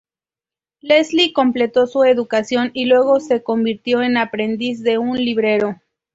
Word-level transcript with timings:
Leslie 0.79 1.31
completó 1.31 1.85
su 1.85 2.03
educación 2.05 2.71
y 2.73 2.85
luego 2.85 3.19
se 3.19 3.43
convirtió 3.43 4.01
en 4.01 4.17
aprendiz 4.17 4.81
de 4.81 4.97
un 4.97 5.15
librero. 5.15 5.79